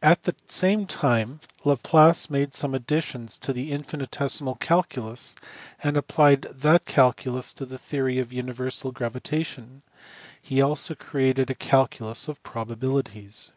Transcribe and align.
At 0.00 0.22
the 0.22 0.34
same 0.46 0.86
time 0.86 1.40
Laplace 1.62 2.30
made 2.30 2.54
some 2.54 2.74
additions 2.74 3.38
to 3.40 3.52
the 3.52 3.70
infinitesimal 3.70 4.54
calculus, 4.54 5.34
and 5.82 5.94
applied 5.94 6.40
that 6.44 6.86
calculus 6.86 7.52
to 7.52 7.66
the 7.66 7.76
theory 7.76 8.18
of 8.18 8.32
universal 8.32 8.92
gravitation; 8.92 9.82
he 10.40 10.62
also 10.62 10.94
created 10.94 11.50
a 11.50 11.54
calculus 11.54 12.28
of 12.28 12.42
probabilities. 12.42 13.52